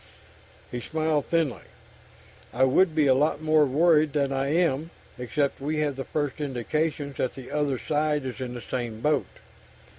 [0.71, 1.61] He smiled thinly.
[2.51, 4.89] "I would be a lot more worried than I am
[5.19, 9.27] except we have the first indications that the other side is in the same boat.